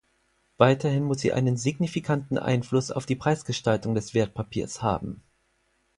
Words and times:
Weiterhin 0.57 1.03
muss 1.03 1.19
sie 1.21 1.31
einen 1.31 1.57
signifikanten 1.57 2.39
Einfluss 2.39 2.89
auf 2.89 3.05
die 3.05 3.15
Preisgestaltung 3.15 3.93
des 3.93 4.15
Wertpapiers 4.15 4.81
haben. 4.81 5.21